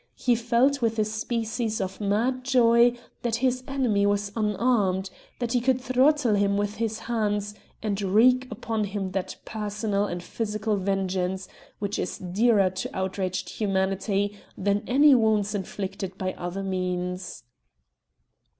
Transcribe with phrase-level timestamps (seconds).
[0.15, 5.61] He felt with a species of mad joy that his enemy was unarmed that he
[5.61, 11.47] could throttle him with his hands, and wreak upon him that personal and physical vengeance
[11.77, 17.43] which is dearer to outraged humanity than any wounds inflicted by other means.